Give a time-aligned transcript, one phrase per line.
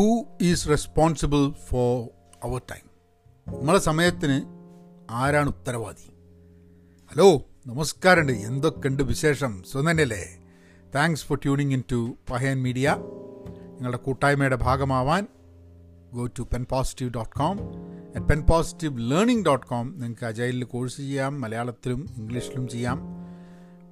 [0.00, 2.08] Who is responsible for
[2.44, 2.84] our time
[3.60, 4.42] നമ്മളെ സമയത്തിന്
[5.10, 6.12] ആരാണ് ഉത്തരവാദി?
[7.10, 8.32] ഹലോ നമസ്കാരമുണ്ട്.
[8.32, 9.62] എന്തൊക്കെയുണ്ട് വിശേഷം?
[9.72, 10.38] സുനന്നല്ലേ
[10.94, 15.26] thanks for tuning in to Pahayan media നിങ്ങളുടെ കൂട്ടായ്മയുടെ ഭാഗമാവാൻ
[16.12, 17.58] go to pen positive dot com
[18.16, 23.00] at pen positive learning dot com നിങ്ങൾക്ക് അജൈലിൽ കോഴ്സ് ചെയ്യാം മലയാളത്തിലും ഇംഗ്ലീഷിലും ചെയ്യാം.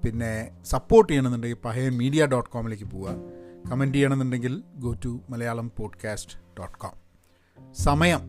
[0.04, 3.37] പിന്നെ സപ്പോർട്ട് ചെയ്യണമെന്നുണ്ടെങ്കിൽ പഹയൻ മീഡിയ ഡോട്ട് കോമിലേക്ക് പോവുക.
[3.70, 7.08] കമന്റ് ചെയ്യണമെന്നുണ്ടെങ്കിൽ go to Malayalam podcast dot com
[7.72, 8.20] സമയം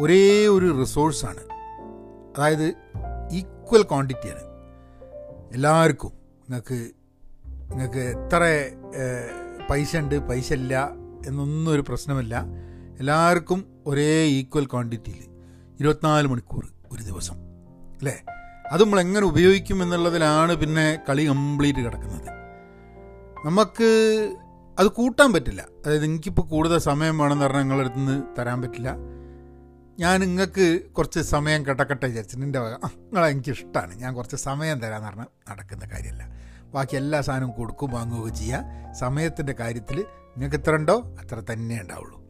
[0.00, 1.40] ഒരേ ഒരു റിസോഴ്സാണ്.
[2.38, 2.74] അതായത്
[3.32, 4.40] ഈക്വൽ ക്വാണ്ടിറ്റിയാണ്.
[5.54, 6.12] എല്ലാവർക്കും
[6.50, 6.90] നിങ്ങൾക്ക്
[7.70, 8.42] നിങ്ങൾക്ക് എത്ര
[9.70, 10.88] പൈസ ഉണ്ട് പൈസ ഇല്ല
[11.26, 12.44] എന്നൊന്നും ഒരു പ്രശ്നമില്ല.
[12.98, 15.24] എല്ലാവർക്കും ഒരേ ഈക്വൽ ക്വാണ്ടിറ്റിയിൽ
[15.80, 17.34] ഇരുപത്തിനാല് മണിക്കൂർ ഒരു ദിവസം.
[17.98, 18.22] അല്ലേ?
[18.72, 22.35] അത് നമ്മൾ എങ്ങനെ ഉപയോഗിക്കും എന്നുള്ളതിലാണ് പിന്നെ കളി കംപ്ലീറ്റ് കിടക്കുന്നത്.
[23.44, 23.84] നമുക്ക്
[24.78, 25.66] അത് കൂട്ടാൻ പറ്റില്ല.
[25.86, 28.94] അതായത് എനിക്കിപ്പോൾ കൂടുതൽ സമയം വേണമെന്ന് പറഞ്ഞാൽ നിങ്ങളുടെ അടുത്ത് നിന്ന് തരാൻ പറ്റില്ല.
[29.98, 35.26] ഞാൻ നിങ്ങൾക്ക് കുറച്ച് സമയം കെട്ടക്കട്ടെ വിചാരിച്ചു നിന്റെ വക നിങ്ങളെ എനിക്കിഷ്ടമാണ് ഞാൻ കുറച്ച് സമയം തരാമെന്ന് പറഞ്ഞാൽ
[35.50, 36.28] നടക്കുന്ന കാര്യമല്ല.
[36.74, 39.96] ബാക്കി എല്ലാ സാധനവും കൊടുക്കും വാങ്ങുകയൊക്കെ ചെയ്യുക സമയത്തിന്റെ കാര്യത്തിൽ
[40.36, 41.16] നിങ്ങൾക്ക് ഇത്ര ഉണ്ടോ?
[41.20, 42.24] അത്ര തന്നെ ഉണ്ടാവുള്ളൂ.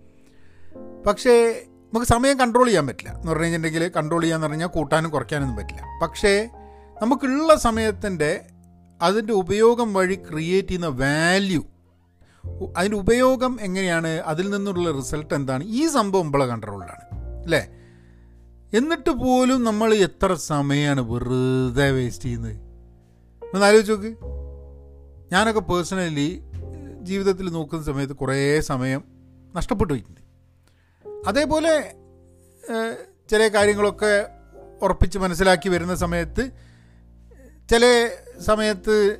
[1.07, 3.11] പക്ഷേ നമുക്ക് സമയം കൺട്രോൾ ചെയ്യാൻ പറ്റില്ല.
[3.11, 5.83] എന്ന് പറഞ്ഞു കഴിഞ്ഞിട്ടുണ്ടെങ്കിൽ കൺട്രോൾ ചെയ്യാന്ന് പറഞ്ഞാൽ കൂട്ടാനും കുറയ്ക്കാനൊന്നും പറ്റില്ല.
[6.03, 6.51] പക്ഷേ
[7.03, 8.47] നമുക്കുള്ള സമയത്തിന്റെ
[9.03, 11.63] അതിന്റെ ഉപയോഗം വഴി ക്രിയേറ്റ് ചെയ്യുന്ന വാല്യൂ
[12.77, 14.09] അതിന്റെ ഉപയോഗം എങ്ങനെയാണ്?
[14.09, 15.65] അതിൽ നിന്നുള്ള റിസൾട്ട് എന്താണ്?
[15.65, 17.05] ഈ സംഭവം ഇമ്പള കൺട്രോളിലാണ്
[17.43, 17.63] അല്ലേ?
[18.79, 22.57] എന്നിട്ട് പോലും നമ്മൾ എത്ര സമയമാണ് വെറുതെ വേസ്റ്റ് ചെയ്യുന്നത്?
[23.55, 24.13] ഒന്ന് ആലോചിച്ച് നോക്ക്.
[25.33, 26.43] ഞാനൊക്കെ പേഴ്സണലി
[27.03, 29.05] ജീവിതത്തിൽ നോക്കുന്ന സമയത്ത് കുറേ സമയം
[29.57, 30.23] നഷ്ടപ്പെട്ടു പോയിട്ടുണ്ട്
[31.29, 31.95] അതേപോലെ
[33.31, 34.27] ചില കാര്യങ്ങളൊക്കെ
[34.83, 36.51] ഉറപ്പിച്ച് മനസ്സിലാക്കി വരുന്ന സമയത്ത്
[37.71, 37.85] ചില
[38.41, 39.19] സമയത്ത്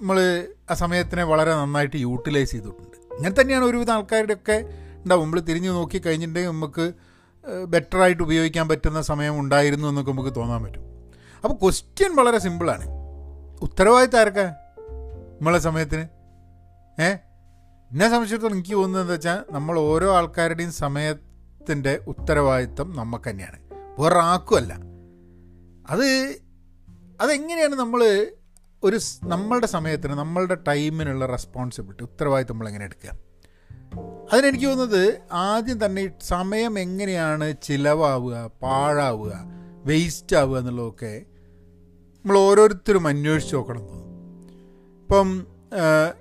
[0.00, 3.14] നമ്മൾ ആ സമയത്തിനെ വളരെ നന്നായിട്ട് യൂട്ടിലൈസ് ചെയ്തിട്ടുണ്ട്.
[3.14, 4.64] ഇങ്ങനെ തന്നെയാണ് ഒരുവിധം ആൾക്കാരുടെയൊക്കെ
[4.96, 5.24] ഉണ്ടാവും.
[5.24, 6.92] നമ്മൾ തിരിഞ്ഞു നോക്കി കഴിഞ്ഞിട്ടുണ്ടെങ്കിൽ നമുക്ക്
[7.68, 10.82] ബെറ്ററായിട്ട് ഉപയോഗിക്കാൻ പറ്റുന്ന സമയം ഉണ്ടായിരുന്നു എന്നൊക്കെ നമുക്ക് തോന്നാൻ പറ്റും.
[11.44, 12.86] അപ്പോൾ ക്വസ്റ്റ്യൻ വളരെ സിമ്പിളാണ്
[13.62, 14.54] ഉത്തരവാദിത്തം ആർക്കാ
[15.38, 16.02] നമ്മളെ സമയത്തിന്?
[17.02, 17.08] ഏ?
[17.90, 23.58] എന്നെ സംബന്ധിച്ചിടത്തോളം എനിക്ക് തോന്നുന്നത് എന്താ വെച്ചാൽ നമ്മൾ ഓരോ ആൾക്കാരുടെയും സമയത്തിന്റെ ഉത്തരവാദിത്തം നമുക്ക് തന്നെയാണ്.
[23.98, 24.72] വേറെ ആക്കുമല്ല
[25.90, 26.36] അത്
[27.20, 28.26] അതെങ്ങനെയാണ് നമ്മൾ
[28.82, 33.10] ഒരു നമ്മളുടെ സമയത്തിന് നമ്മളുടെ ടൈമിനുള്ള റെസ്പോൺസിബിലിറ്റി ഉത്തരവാദിത്തം നമ്മൾ എങ്ങനെ എടുക്കുക?
[34.32, 39.32] അതിനെനിക്ക് തോന്നുന്നത് ആദ്യം തന്നെ സമയം എങ്ങനെയാണ് ചിലവാവുക പാഴാവുക
[39.86, 41.12] വേസ്റ്റ് ആവുക എന്നുള്ളതൊക്കെ
[42.24, 43.84] നമ്മൾ ഓരോരുത്തരും അന്വേഷിച്ച് നോക്കണം
[45.02, 45.28] ഇപ്പം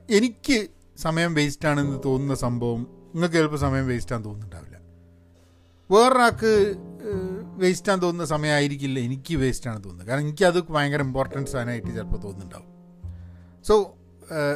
[0.09, 0.57] എനിക്ക്
[0.97, 2.81] സമയം വേസ്റ്റ് ആണെന്ന് തോന്നുന്ന സംഭവം
[3.13, 4.77] നിങ്ങൾക്ക് ചിലപ്പോൾ സമയം വേസ്റ്റ് വേസ്റ്റാന്ന് തോന്നുന്നുണ്ടാവില്ല.
[5.89, 6.53] വേറൊരാൾക്ക്
[7.59, 8.99] വേസ്റ്റാന്ന് തോന്നുന്ന സമയമായിരിക്കില്ല.
[8.99, 10.07] എനിക്ക് വേസ്റ്റാണ് തോന്നുന്നത്.
[10.07, 12.69] കാരണം എനിക്കത് ഭയങ്കര ഇമ്പോർട്ടൻസ് ആയിട്ട് ചിലപ്പോൾ തോന്നുന്നുണ്ടാവും.
[13.67, 13.75] സോ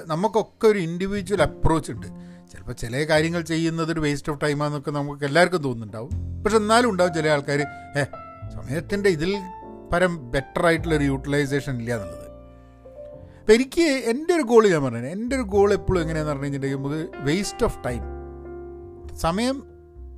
[0.07, 2.07] നമുക്കൊക്കെ ഒരു ഇൻഡിവിജ്വൽ അപ്രോച്ച് ഉണ്ട്.
[2.51, 6.11] ചിലപ്പോൾ ചില കാര്യങ്ങൾ ചെയ്യുന്നത് ഒരു വേസ്റ്റ് ഓഫ് ടൈമാണെന്നൊക്കെ നമുക്ക് എല്ലാവർക്കും തോന്നുന്നുണ്ടാവും.
[6.43, 7.59] പക്ഷെ എന്നാലും ഉണ്ടാവും ചില ആൾക്കാർ
[7.97, 8.03] ഏ
[8.55, 9.37] സമയത്തിന്റെ ഇതിൽ
[9.93, 12.27] പരം ബെറ്റർ ആയിട്ടുള്ളൊരു യൂട്ടിലൈസേഷൻ ഇല്ല എന്നുള്ളത്.
[13.39, 17.63] അപ്പം എനിക്ക് എന്റെ ഒരു ഗോൾ ഞാൻ പറഞ്ഞു എന്റെ ഒരു ഗോൾ എപ്പോഴും എങ്ങനെയാണെന്ന് പറഞ്ഞു കഴിഞ്ഞിട്ടുണ്ടെങ്കിൽ വേസ്റ്റ്
[17.63, 18.03] ഓഫ് ടൈം
[19.17, 19.57] സമയം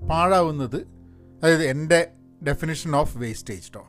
[0.09, 0.75] പാഴാവുന്നത്
[1.43, 2.11] അതായത് എന്റെ
[2.43, 3.83] ഡെഫിനിഷൻ ഓഫ് വേസ്റ്റേജ് കേട്ടോ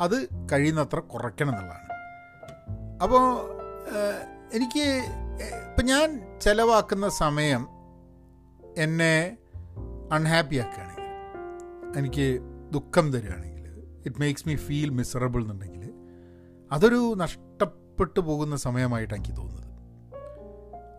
[0.00, 0.16] അത്
[0.52, 1.88] കഴിയുന്നത്ര കുറയ്ക്കണം എന്നുള്ളതാണ്
[3.02, 3.24] അപ്പോൾ
[4.56, 4.86] എനിക്ക്
[5.68, 6.08] ഇപ്പം ഞാൻ
[6.40, 7.62] ചിലവാക്കുന്ന സമയം
[8.76, 9.36] എന്നെ
[10.12, 11.08] അൺഹാപ്പി ആക്കുകയാണെങ്കിൽ
[11.98, 12.26] എനിക്ക്
[12.72, 13.68] ദുഃഖം തരികയാണെങ്കിൽ
[14.06, 15.84] it makes me feel miserable എന്നുണ്ടെങ്കിൽ
[16.72, 19.68] അതൊരു നഷ്ടപ്പെട്ടു പോകുന്ന സമയമായിട്ടാണ് എനിക്ക് തോന്നുന്നത്.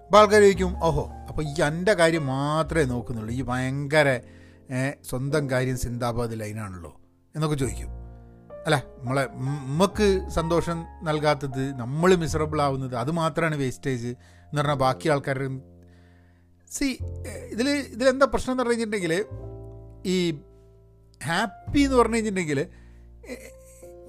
[0.06, 3.32] അപ്പോൾ ആൾക്കാർ ചോദിക്കും ഓഹോ അപ്പോൾ ഈ എന്റെ കാര്യം മാത്രമേ നോക്കുന്നുള്ളൂ.
[3.34, 4.08] ഈ ഭയങ്കര
[5.02, 7.02] സ്വന്തം കാര്യം സിന്ദാബാദ് ലൈനാണല്ലോ
[7.36, 7.88] എന്നൊക്കെ ചോദിക്കും.
[8.66, 15.64] അല്ല നമ്മളെ നമുക്ക് സന്തോഷം നൽകാത്തത് നമ്മൾ മിസറബിൾ ആവുന്നത് അത് മാത്രമാണ് വേസ്റ്റേജ് എന്ന് പറഞ്ഞാൽ ബാക്കി ആൾക്കാരും
[16.72, 16.98] സി
[17.52, 19.26] ഇതിൽ ഇതിലെന്താ പ്രശ്നം എന്ന് പറഞ്ഞു കഴിഞ്ഞിട്ടുണ്ടെങ്കിൽ
[20.06, 20.40] ഈ
[21.26, 22.68] ഹാപ്പി എന്ന് പറഞ്ഞു കഴിഞ്ഞിട്ടുണ്ടെങ്കിൽ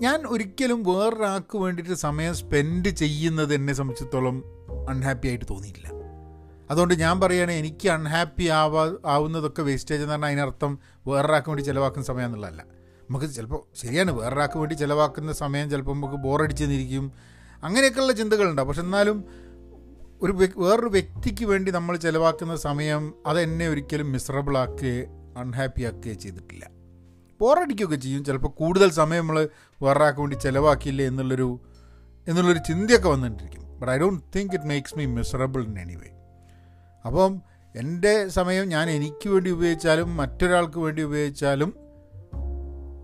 [0.01, 4.45] ഞാൻ ഒരിക്കലും വേറൊരാൾക്ക് വേണ്ടിയിട്ട് സമയം സ്പെൻഡ് ചെയ്യുന്നത് എന്നെ സംബന്ധിച്ചിടത്തോളം
[4.89, 6.04] അൺഹാപ്പി ആയിട്ട് തോന്നിയിട്ടില്ല.
[6.71, 12.27] അതുകൊണ്ട് ഞാൻ പറയുകയാണെങ്കിൽ എനിക്ക് അൺഹാപ്പി ആവാ ആവുന്നതൊക്കെ വേസ്റ്റേജ് എന്ന് പറഞ്ഞാൽ അതിനർത്ഥം വേറൊരാൾക്ക് വേണ്ടി ചിലവാക്കുന്ന സമയം
[12.27, 12.65] എന്നുള്ളതല്ല.
[13.11, 17.12] നമുക്ക് ചിലപ്പോൾ ശരിയാണ് വേറൊരാൾക്ക് വേണ്ടി ചിലവാക്കുന്ന സമയം ചിലപ്പോൾ നമുക്ക് ബോറടിച്ചെന്നിരിക്കും
[17.62, 19.25] അങ്ങനെയൊക്കെയുള്ള ചിന്തകളുണ്ടാവും പക്ഷെ എന്നാലും
[20.23, 25.06] ഒരു വേറൊരു വ്യക്തിക്ക് വേണ്ടി നമ്മൾ ചിലവാക്കുന്ന സമയം അതെന്നെ ഒരിക്കലും മിസറബിൾ ആക്കുകയോ
[25.38, 26.71] അൺഹാപ്പി ആക്കുകയോ ചെയ്തിട്ടില്ല.
[27.41, 28.25] ബോറടിക്കുകയൊക്കെ ചെയ്യും.
[28.25, 29.49] ചിലപ്പോൾ കൂടുതൽ സമയം നമ്മൾ
[29.83, 31.61] വേറൊരാൾക്ക് വേണ്ടി ചിലവാക്കിയില്ലേ എന്നുള്ളൊരു
[32.29, 33.81] എന്നുള്ളൊരു ചിന്തയൊക്കെ വന്നിട്ടിരിക്കും.
[33.81, 36.11] But I don't think it makes me miserable in any way
[37.06, 37.43] അപ്പം
[37.77, 41.75] എന്റെ സമയം ഞാൻ എനിക്ക് വേണ്ടി ഉപയോഗിച്ചാലും മറ്റൊരാൾക്ക് വേണ്ടി ഉപയോഗിച്ചാലും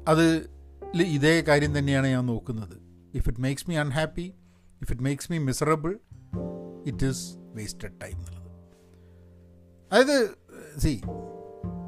[0.08, 0.50] അത്
[1.02, 2.76] ഇതേ കാര്യം തന്നെയാണ് ഞാൻ നോക്കുന്നത്.
[3.14, 4.34] If it makes me unhappy
[4.82, 5.98] if it makes me miserable
[6.86, 8.50] it is wasted time എന്നുള്ളത്.
[9.92, 10.30] അതായത്
[10.78, 11.02] സി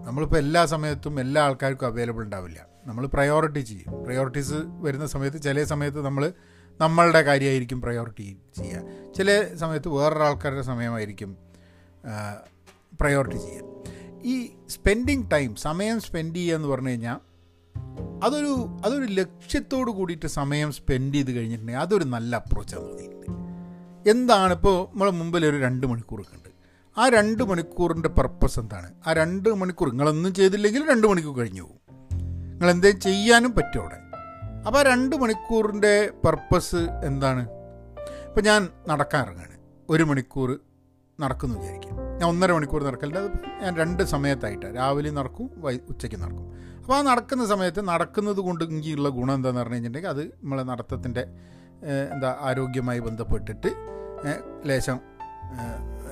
[0.07, 2.67] നമ്മളിപ്പോൾ എല്ലാ സമയത്തും എല്ലാ ആൾക്കാർക്കും അവൈലബിൾ ഉണ്ടാവില്ല.
[2.87, 4.05] നമ്മൾ പ്രയോറിറ്റി ചെയ്യും.
[4.05, 6.33] പ്രയോറിറ്റീസ് വരുന്ന സമയത്ത് ചില സമയത്ത് നമ്മൾ
[6.81, 9.13] നമ്മളുടെ കാര്യമായിരിക്കും പ്രയോറിറ്റി ചെയ്യുക.
[9.13, 11.52] ചില സമയത്ത് വേറൊരാൾക്കാരുടെ സമയമായിരിക്കും
[13.01, 13.73] പ്രയോറിറ്റി ചെയ്യുക
[14.25, 17.33] ഈ സ്പെൻഡിങ് ടൈം സമയം സ്പെൻഡ് ചെയ്യുക എന്ന് പറഞ്ഞു കഴിഞ്ഞാൽ
[18.25, 23.23] അതൊരു അതൊരു ലക്ഷ്യത്തോട് കൂടിയിട്ട് സമയം സ്പെൻഡ് ചെയ്ത് കഴിഞ്ഞിട്ടുണ്ടെങ്കിൽ അതൊരു നല്ല അപ്രോച്ചാണ് തോന്നിയിട്ടുണ്ട്
[24.11, 26.49] എന്താണ് ഇപ്പോൾ നമ്മളെ മുമ്പിൽ ഒരു രണ്ട് മണിക്കൂറൊക്കെ ഉണ്ട്.
[26.99, 28.95] ആ രണ്ട് മണിക്കൂറിന്റെ പർപ്പസ് എന്താണ്?
[29.07, 31.97] ആ രണ്ട് മണിക്കൂർ നിങ്ങളൊന്നും ചെയ്തില്ലെങ്കിൽ രണ്ട് മണിക്കൂർ കഴിഞ്ഞു പോകും.
[32.51, 33.95] നിങ്ങൾ എന്തേലും ചെയ്യാനും പറ്റും അവിടെ.
[34.67, 37.51] അപ്പോൾ ആ രണ്ട് മണിക്കൂറിന്റെ പർപ്പസ് എന്താണ്?
[38.29, 39.57] ഇപ്പോൾ ഞാൻ നടക്കാൻ ഇറങ്ങാണ്.
[39.89, 40.61] ഒരു മണിക്കൂർ
[41.21, 41.97] നടക്കുന്നു വിചാരിക്കാം.
[42.19, 44.67] ഞാൻ ഒന്നര മണിക്കൂർ നടക്കലുണ്ട് ഞാൻ രണ്ട് സമയത്തായിട്ട്.
[44.67, 46.53] രാവിലെ നടക്കും വൈ ഉച്ചയ്ക്ക് നടക്കും.
[46.79, 51.21] അപ്പോൾ ആ നടക്കുന്ന സമയത്ത് നടക്കുന്നത് കൊണ്ട് എനിക്കുള്ള ഗുണം എന്താണെന്ന് പറഞ്ഞു കഴിഞ്ഞിട്ടുണ്ടെങ്കിൽ അത് നമ്മളെ നടത്തത്തിന്റെ
[52.13, 53.71] എന്താ ആരോഗ്യമായി ബന്ധപ്പെട്ടിട്ട്
[54.67, 55.01] ലേശം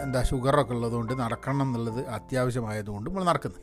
[0.00, 3.60] എന്താ ഷുഗറൊക്കെ ഉള്ളതുകൊണ്ട് നടക്കണം എന്നുള്ളത് അത്യാവശ്യമായതുകൊണ്ട് നമ്മൾ നടക്കുന്നത്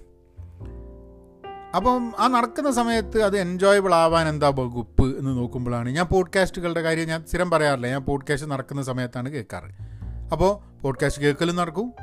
[1.75, 7.25] അപ്പം ആ നടക്കുന്ന സമയത്ത് അത് എൻജോയബിൾ ആവാൻ എന്താ വകുപ്പ് എന്ന് നോക്കുമ്പോഴാണ് ഞാൻ പോഡ്കാസ്റ്റുകളുടെ കാര്യം ഞാൻ
[7.25, 7.87] സ്ഥിരം പറയാറില്ല.
[7.87, 9.96] ഞാൻ പോഡ്കാസ്റ്റ് നടക്കുന്ന സമയത്താണ് കേൾക്കാറ്.
[10.31, 11.93] അപ്പോൾ പോഡ്കാസ്റ്റ് കേൾക്കലും നടക്കും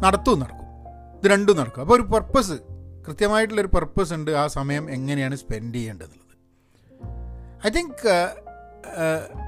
[0.00, 0.64] നടത്തും നടക്കും.
[1.18, 1.80] ഇത് രണ്ടും നടക്കും.
[1.80, 2.52] അപ്പോൾ ഒരു പർപ്പസ്
[3.06, 6.34] കൃത്യമായിട്ടുള്ളൊരു പർപ്പസ് ഉണ്ട് ആ സമയം എങ്ങനെയാണ് സ്പെൻഡ് ചെയ്യേണ്ടതെന്നുള്ളത്.
[7.66, 8.34] ഐ തിങ്ക്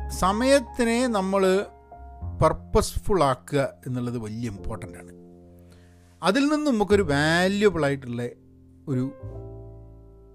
[0.09, 1.67] സമയത്തിനെ നമ്മൾ
[2.43, 5.13] പർപ്പസ്ഫുൾ ആക്കുക എന്നുള്ളത് വലിയ ഇമ്പോർട്ടന്റ് ആണ്.
[6.23, 8.23] അതിൽ നിന്ന് നമുക്കൊരു വാല്യുബിൾ ആയിട്ടുള്ള
[8.89, 9.13] ഒരു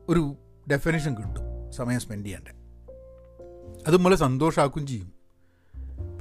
[0.10, 0.36] ഒരു
[0.72, 2.62] ഡെഫിനേഷൻ കിട്ടും സമയം സ്പെൻഡ് ചെയ്യേണ്ടത്
[3.88, 5.21] അത് നമ്മളെ സന്തോഷമാക്കുകയും ചെയ്യും.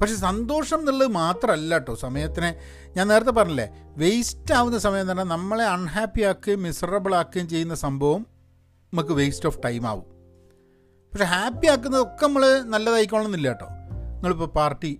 [0.01, 2.49] പക്ഷെ സന്തോഷം എന്നുള്ളത് മാത്രമല്ല കേട്ടോ സമയത്തിനെ
[2.97, 3.67] ഞാൻ നേരത്തെ പറഞ്ഞില്ലേ
[3.97, 8.21] വേസ്റ്റ് ആവുന്ന സമയം തന്നെ നമ്മളെ അൺഹാപ്പി ആക്കുകയും മിസറബിൾ ആക്കുകയും ചെയ്യുന്ന സംഭവം
[8.93, 10.07] നമുക്ക് വേസ്റ്റ് ഓഫ് ടൈം ആവും.
[11.13, 13.67] പക്ഷെ ഹാപ്പി ആക്കുന്നതൊക്കെ നമ്മൾ നല്ലതായിക്കോളണമെന്നില്ല കേട്ടോ
[14.13, 14.91] നിങ്ങളിപ്പോൾ പാർട്ടി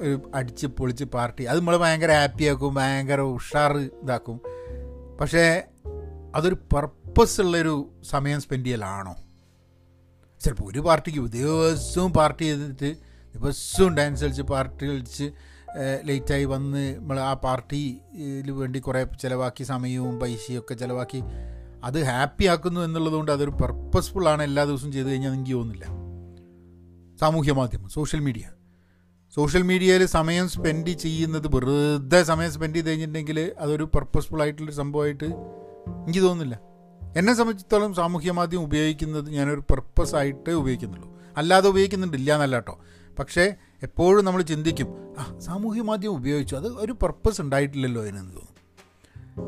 [0.00, 4.40] ഒരു അടിച്ച് പൊളിച്ച് പാർട്ടി അത് നമ്മൾ ഭയങ്കര ഹാപ്പി ആക്കും ഭയങ്കര ഉഷാർ ഇതാക്കും.
[5.20, 5.44] പക്ഷേ
[6.36, 7.74] അതൊരു പർപ്പസ് ഉള്ളൊരു
[8.10, 9.14] സമയം സ്പെൻഡ് ചെയ്യലാണോ?
[10.40, 15.26] ചിലപ്പോൾ ഒരു പാർട്ടിക്ക് ദിവസവും പാർട്ടി ചെയ്തിട്ട് ദിവസവും ഡാൻസ് കളിച്ച് പാർട്ടി കളിച്ച്
[16.04, 21.20] ലേറ്റായി വന്ന് നമ്മൾ ആ പാർട്ടിയിൽ വേണ്ടി കുറേ ചിലവാക്കി സമയവും പൈസയും ഒക്കെ ചിലവാക്കി
[21.84, 25.86] അത് ഹാപ്പി ആക്കുന്നു എന്നുള്ളതുകൊണ്ട് അതൊരു പർപ്പസ്ഫുള്ളാണ് എല്ലാ ദിവസവും ചെയ്ത് കഴിഞ്ഞാൽ എനിക്ക് തോന്നുന്നില്ല.
[27.20, 28.44] സാമൂഹ്യ മാധ്യമം സോഷ്യൽ മീഡിയ
[29.34, 36.20] സോഷ്യൽ മീഡിയയിൽ സമയം സ്പെൻഡ് ചെയ്യുന്നത് വെറുതെ സമയം സ്പെൻഡ് ചെയ്ത് കഴിഞ്ഞിട്ടുണ്ടെങ്കിൽ അതൊരു പർപ്പസ്ഫുൾ ആയിട്ടുള്ളൊരു സംഭവമായിട്ട് എനിക്ക്
[36.20, 36.60] തോന്നുന്നില്ല.
[37.16, 41.08] എന്നെ സംബന്ധിച്ചിടത്തോളം സാമൂഹ്യ മാധ്യമം ഉപയോഗിക്കുന്നത് ഞാനൊരു പർപ്പസ് ആയിട്ട് ഉപയോഗിക്കുന്നുള്ളൂ.
[41.36, 42.80] അല്ലാതെ ഉപയോഗിക്കുന്നുണ്ടില്ല എന്നല്ല കേട്ടോ.
[43.18, 48.54] പക്ഷേ എപ്പോഴും നമ്മൾ ചിന്തിക്കും ആ സാമൂഹ്യ മാധ്യമം ഉപയോഗിച്ചു അത് ഒരു പർപ്പസ് ഉണ്ടായിട്ടില്ലല്ലോ അതിനെന്ന് തോന്നും.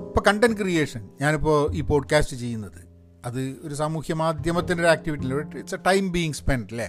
[0.08, 2.80] ഇപ്പോൾ കണ്ടന്റ് ക്രിയേഷൻ ഞാനിപ്പോൾ ഈ പോഡ്കാസ്റ്റ് ചെയ്യുന്നത്
[3.24, 6.88] അത് ഒരു സാമൂഹ്യ മാധ്യമത്തിന്റെ ഒരു ആക്ടിവിറ്റി അല്ലേ it's a time being spend അല്ലേ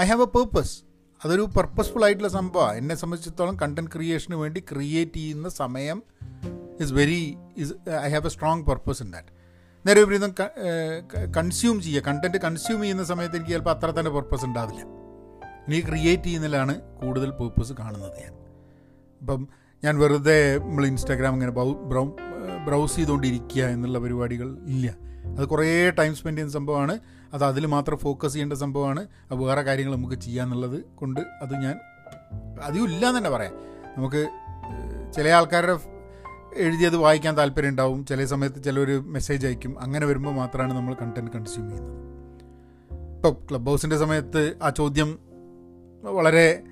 [0.00, 0.74] ഐ ഹാവ് എ പേർപ്പസ്
[1.24, 6.02] അതൊരു പർപ്പസ്ഫുൾ ആയിട്ടുള്ള സംഭവമാണ് എന്നെ സംബന്ധിച്ചിടത്തോളം കണ്ടന്റ് ക്രിയേഷന് വേണ്ടി ക്രിയേറ്റ് ചെയ്യുന്ന സമയം
[6.80, 9.32] is very is I have a strong purpose in that
[9.86, 10.34] നേരെ വിപരീതം
[11.36, 12.02] കൺസ്യൂം ചെയ്യുക.
[12.02, 14.82] കണ്ടന്റ് കൺസ്യൂം ചെയ്യുന്ന സമയത്ത് എനിക്ക് ചിലപ്പോൾ അത്ര തന്നെ പർപ്പസ് ഉണ്ടാവില്ല.
[15.68, 18.32] എനിക്ക് ക്രിയേറ്റ് ചെയ്യുന്നതിലാണ് കൂടുതൽ പേർപ്പസ് കാണുന്നത് ഞാൻ.
[19.20, 19.48] ഇപ്പം
[19.84, 22.10] ഞാൻ വെറുതെ നമ്മൾ ഇൻസ്റ്റാഗ്രാം ഇങ്ങനെ ബ്രൗ
[22.66, 24.94] ബ്രൗസ് ചെയ്തുകൊണ്ടിരിക്കുക എന്നുള്ള പരിപാടികൾ ഇല്ല.
[25.38, 26.98] അത് കുറേ ടൈം സ്പെൻഡ് ചെയ്യുന്ന സംഭവമാണ്.
[27.34, 29.00] അത് അതിൽ മാത്രം ഫോക്കസ് ചെയ്യേണ്ട സംഭവമാണ്.
[29.00, 31.76] അത് വേറെ കാര്യങ്ങൾ നമുക്ക് ചെയ്യാന്നുള്ളത് കൊണ്ട് അത് ഞാൻ
[32.62, 33.52] അധികം ഇല്ല എന്ന് തന്നെ പറയാം.
[33.96, 34.28] നമുക്ക്
[35.12, 35.78] ചില ആൾക്കാരുടെ
[36.56, 38.06] എഴുതിയത് വായിക്കാൻ താല്പര്യം ഉണ്ടാവും.
[38.06, 39.80] ചില സമയത്ത് ചിലർ മെസ്സേജ് അയക്കും.
[39.80, 42.08] അങ്ങനെ വരുമ്പോൾ മാത്രമാണ് നമ്മൾ കണ്ടന്റ് കൺസ്യൂം ചെയ്യുന്നത്.
[43.16, 45.27] ഇപ്പോൾ ക്ലബ് ഹൗസിന്റെ സമയത്ത് ആ ചോദ്യം
[46.06, 46.62] വളരെ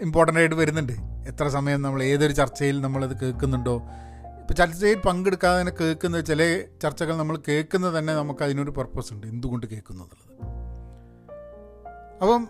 [0.00, 0.92] ഇമ്പോർട്ടന്റ് ആയിട്ട് വരുന്നുണ്ട്.
[1.28, 3.76] എത്ര സമയം നമ്മൾ ഏതൊരു ചർച്ചയിൽ നമ്മളത് കേൾക്കുന്നുണ്ടോ?
[4.40, 9.26] ഇപ്പോൾ ചർച്ചയിൽ പങ്കെടുക്കാതെ തന്നെ കേൾക്കുന്ന ചില ചർച്ചകൾ നമ്മൾ കേൾക്കുന്നത് തന്നെ നമുക്ക് അതിനൊരു പർപ്പസ് ഉണ്ട്.
[9.26, 10.34] എന്തുകൊണ്ട് കേൾക്കുന്നു എന്നുള്ളത്.
[12.22, 12.48] അപ്പം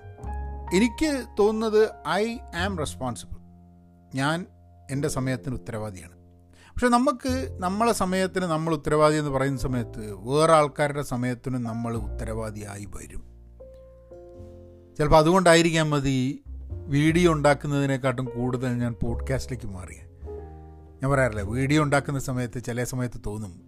[0.76, 3.37] എനിക്ക് തോന്നുന്നത് ഐ ആം റെസ്പോൺസിബിൾ
[4.14, 4.47] ഞാൻ
[4.90, 6.12] എന്റെ സമയത്തിന് ഉത്തരവാദിയാണ്.
[6.75, 13.33] പക്ഷെ നമുക്ക് നമ്മളെ സമയത്തിന് നമ്മൾ ഉത്തരവാദി എന്ന് പറയുന്ന സമയത്ത് വേറെ ആൾക്കാരുടെ സമയത്തിനും നമ്മൾ ഉത്തരവാദിയായി വരും.
[14.98, 16.42] ചിലപ്പോൾ അതുകൊണ്ടായിരിക്കാം മതി
[16.86, 19.96] വീഡിയോ ഉണ്ടാക്കുന്നതിനെക്കാട്ടും കൂടുതൽ ഞാൻ പോഡ്കാസ്റ്റിലേക്ക് മാറിയ.
[21.02, 23.62] ഞാൻ പറയാറില്ല വീഡിയോ ഉണ്ടാക്കുന്ന സമയത്ത് ചില സമയത്ത് തോന്നും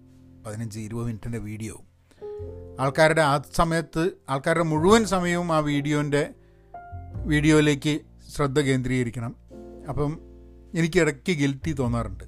[0.46, 1.84] പതിനഞ്ച് ഇരുപത് മിനിറ്റിന്റെ വീഡിയോ.
[2.80, 6.30] ആൾക്കാരുടെ ആ സമയത്ത് ആൾക്കാരുടെ മുഴുവൻ സമയവും ആ വീഡിയോന്റെ
[7.24, 8.00] വീഡിയോയിലേക്ക്
[8.34, 9.36] ശ്രദ്ധ കേന്ദ്രീകരിക്കണം.
[9.88, 10.20] അപ്പം
[10.74, 12.24] എനിക്ക് ഇടയ്ക്ക് ഗിൽറ്റി തോന്നാറുണ്ട്.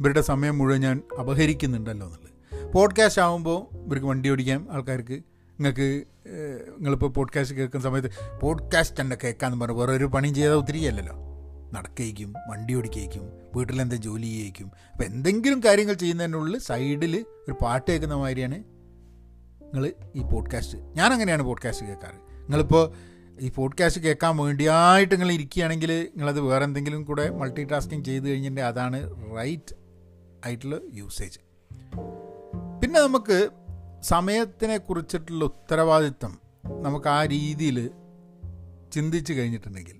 [0.00, 2.72] ഇവരുടെ സമയം മുഴുവൻ ഞാൻ അപഹരിക്കുന്നുണ്ടല്ലോ എന്നുള്ളത്.
[2.72, 5.22] പോഡ്കാസ്റ്റ് ആകുമ്പോൾ ഇവർക്ക് വണ്ടി ഓടിക്കാം ആൾക്കാർക്ക്
[5.60, 6.04] നിങ്ങൾക്ക്
[6.78, 11.16] നിങ്ങളിപ്പോൾ പോഡ്കാസ്റ്റ് കേൾക്കുന്ന സമയത്ത് പോഡ്കാസ്റ്റ് തന്നെ കേൾക്കാമെന്ന് പറഞ്ഞു വേറെ ഒരു പണിയും ചെയ്താൽ ഒത്തിരി അല്ലല്ലോ
[11.72, 13.22] നടക്കയിക്കും വണ്ടി ഓടിക്കയിക്കും
[13.56, 14.72] വീട്ടിലെന്തെങ്കിലും ജോലി ചെയ്യിക്കും.
[14.92, 18.54] അപ്പോൾ എന്തെങ്കിലും കാര്യങ്ങൾ ചെയ്യുന്നതിനുള്ളിൽ സൈഡിൽ ഒരു പാട്ട് കേൾക്കുന്ന മാതിരിയാണ്
[19.62, 22.18] നിങ്ങൾ ഈ പോഡ്കാസ്റ്റ് ഞാൻ അങ്ങനെയാണ് പോഡ്കാസ്റ്റ് കേൾക്കാറ്.
[22.40, 22.92] നിങ്ങളിപ്പോൾ
[23.40, 28.98] ഈ പോഡ്കാസ്റ്റ് കേൾക്കാൻ വേണ്ടിയായിട്ട് നിങ്ങൾ ഇരിക്കുകയാണെങ്കിൽ നിങ്ങളത് വേറെ എന്തെങ്കിലും കൂടെ മൾട്ടി ടാസ്കിങ് ചെയ്ത് കഴിഞ്ഞിട്ടുണ്ടെങ്കിൽ അതാണ്
[29.38, 29.74] റൈറ്റ്
[30.44, 31.38] ആയിട്ടുള്ള യൂസേജ്
[32.82, 33.50] പിന്നെ നമുക്ക്
[34.02, 36.32] സമയത്തിനെ കുറിച്ചിട്ടുള്ള ഉത്തരവാദിത്വം
[36.82, 37.90] നമുക്ക് ആ രീതിയിൽ
[38.92, 39.98] ചിന്തിച്ച് കഴിഞ്ഞിട്ടുണ്ടെങ്കിൽ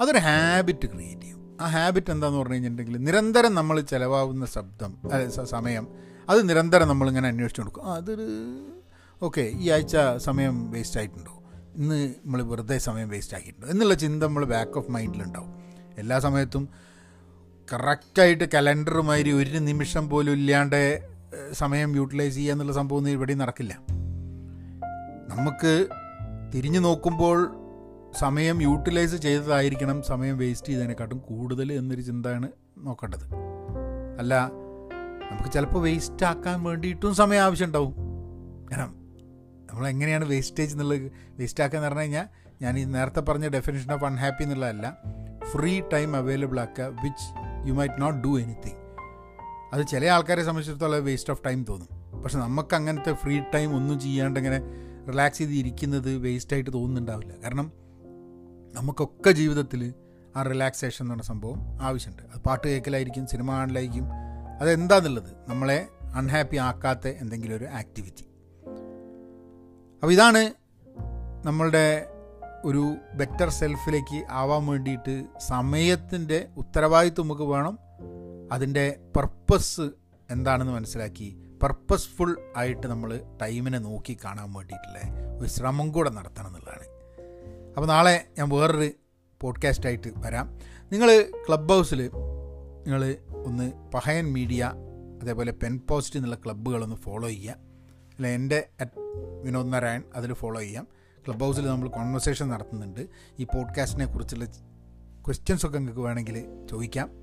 [0.00, 1.58] അതൊരു ഹാബിറ്റ് ക്രിയേറ്റ് ചെയ്യും.
[1.60, 4.92] ആ ഹാബിറ്റ് എന്താന്ന് പറഞ്ഞു കഴിഞ്ഞിട്ടുണ്ടെങ്കിൽ നിരന്തരം നമ്മൾ ചിലവാകുന്ന ശബ്ദം
[5.44, 5.88] സമയം
[6.28, 7.84] അത് നിരന്തരം നമ്മളിങ്ങനെ അന്വേഷിച്ച് കൊടുക്കും.
[7.92, 8.26] അതൊരു
[9.22, 11.34] ഓക്കെ ഈ ആഴ്ച സമയം വേസ്റ്റ് ആയിട്ടുണ്ടോ?
[11.76, 13.68] ഇന്ന് നമ്മൾ വെറുതെ സമയം വേസ്റ്റ് ആക്കിയിട്ടുണ്ടോ?
[13.68, 15.52] എന്നുള്ള ചിന്ത നമ്മൾ ബാക്ക് ഓഫ് മൈൻഡിലുണ്ടാവും
[15.98, 16.68] എല്ലാ സമയത്തും
[17.72, 21.11] കറക്റ്റായിട്ട് കലണ്ടറുമാതിരി ഒരു നിമിഷം പോലും ഇല്ലാണ്ട്
[21.52, 23.72] സമയം യൂട്ടിലൈസ് ചെയ്യുക എന്നുള്ള സംഭവം ഇവിടെ നടക്കില്ല.
[25.28, 25.88] നമുക്ക്
[26.54, 27.58] തിരിഞ്ഞു നോക്കുമ്പോൾ
[28.18, 33.24] സമയം യൂട്ടിലൈസ് ചെയ്തതായിരിക്കണം സമയം വേസ്റ്റ് ചെയ്തതിനെക്കാട്ടും കൂടുതൽ എന്നൊരു ചിന്തയാണ് നോക്കേണ്ടത്.
[34.18, 34.34] അല്ല
[35.30, 37.92] നമുക്ക് ചിലപ്പോൾ വേസ്റ്റ് ആക്കാൻ വേണ്ടിയിട്ടും സമയം ആവശ്യമുണ്ടാവും
[38.70, 38.94] കാരണം
[39.70, 42.26] നമ്മൾ എങ്ങനെയാണ് വേസ്റ്റേജ് എന്നുള്ളത് വേസ്റ്റ് ആക്കുക എന്ന് പറഞ്ഞു കഴിഞ്ഞാൽ
[42.62, 44.96] ഞാൻ ഈ നേരത്തെ പറഞ്ഞ ഡെഫിനേഷൻ ഓഫ് അൺഹാപ്പി എന്നുള്ളതല്ല
[45.52, 47.26] ഫ്രീ ടൈം അവൈലബിൾ ആക്കുക which
[47.68, 48.81] you might not do anything
[49.72, 52.20] അത് ചില ആൾക്കാരെ സംബന്ധിച്ചിടത്തോളം വേസ്റ്റ് ഓഫ് ടൈം തോന്നും.
[52.22, 54.60] പക്ഷെ നമുക്ക് അങ്ങനത്തെ ഫ്രീ ടൈം ഒന്നും ചെയ്യാണ്ട് ഇങ്ങനെ
[55.08, 57.32] റിലാക്സ് ചെയ്ത് ഇരിക്കുന്നത് വേസ്റ്റായിട്ട് തോന്നുന്നുണ്ടാവില്ല.
[57.44, 57.72] കാരണം
[58.74, 59.94] നമുക്കൊക്കെ ജീവിതത്തിൽ
[60.36, 62.22] ആ റിലാക്സേഷൻ എന്ന് പറഞ്ഞ സംഭവം ആവശ്യമുണ്ട്.
[62.22, 64.06] അത് പാട്ട് കേൾക്കലായിരിക്കും സിനിമ കാണലായിരിക്കും.
[64.60, 68.24] അതെന്താന്നുള്ളത് നമ്മളെ അൺഹാപ്പി ആക്കാത്ത എന്തെങ്കിലും ഒരു ആക്ടിവിറ്റി
[70.02, 70.52] അപ്പോൾ ഇതാണ്
[71.46, 72.06] നമ്മളുടെ
[72.64, 77.78] ഒരു ബെറ്റർ സെൽഫിലേക്ക് ആവാൻ വേണ്ടിയിട്ട് സമയത്തിന്റെ ഉത്തരവാദിത്വം നമുക്ക് വേണം.
[78.52, 79.80] അതിന്റെ പർപ്പസ്
[80.30, 81.36] എന്താണെന്ന് മനസ്സിലാക്കി.
[81.62, 84.98] പർപ്പസ്ഫുൾ ആയിട്ട് നമ്മൾ ടൈമിനെ നോക്കി കാണാൻ വേണ്ടിയിട്ടുള്ള
[85.40, 86.86] ഒരു ശ്രമം കൂടെ നടത്തണം എന്നുള്ളതാണ്.
[87.74, 88.90] അപ്പോൾ നാളെ ഞാൻ വേറൊരു
[89.40, 90.58] പോഡ്കാസ്റ്റായിട്ട് വരാം.
[90.92, 92.10] നിങ്ങൾ ക്ലബ് ഹൗസിൽ
[92.84, 93.16] നിങ്ങൾ
[93.46, 94.72] ഒന്ന് പഹയൻ മീഡിയ
[95.22, 97.54] അതേപോലെ പെൻ പോസ്റ്റ് എന്നുള്ള ക്ലബ്ബുകളൊന്ന് ഫോളോ ചെയ്യുക.
[98.14, 99.00] അല്ല എന്റെ അറ്റ്
[99.42, 100.88] വിനോദ് നാരായൺ അതിൽ ഫോളോ ചെയ്യാം.
[101.26, 103.06] ക്ലബ് ഹൗസിൽ നമ്മൾ കോൺവെർസേഷൻ നടത്തുന്നുണ്ട്.
[103.38, 104.44] ഈ പോഡ്കാസ്റ്റിനെ കുറിച്ചുള്ള
[105.26, 107.21] ക്വസ്റ്റ്യൻസ് ഒക്കെ നിങ്ങൾക്ക് വേണമെങ്കിൽ ചോദിക്കാം.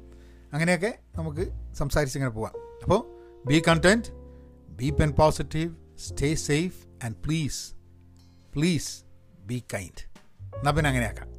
[0.54, 2.54] അങ്ങനെയൊക്കെ നമുക്ക് സംസാരിച്ചിങ്ങനെ പോവാം.
[2.84, 3.02] അപ്പോൾ
[3.48, 4.06] be content
[4.70, 7.74] be pen positive stay safe and please
[8.56, 9.04] please
[9.40, 10.02] be kind
[10.58, 11.39] എന്നാൽ പിന്നെ അങ്ങനെയാക്കാം.